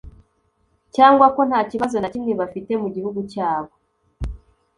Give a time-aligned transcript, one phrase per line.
[0.95, 3.71] cyangwa ko nta kibazo na kimwe bafite mu gihugu cyabo